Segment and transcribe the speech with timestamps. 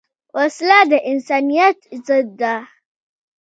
[0.35, 2.55] وسله د انسانیت ضد ده